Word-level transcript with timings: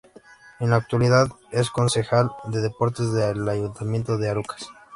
En 0.59 0.71
la 0.71 0.77
actualidad 0.77 1.27
es 1.51 1.69
concejal 1.69 2.31
de 2.45 2.59
deportes 2.59 3.13
del 3.13 3.47
ayuntamiento 3.47 4.17
de 4.17 4.29
Arucas. 4.31 4.67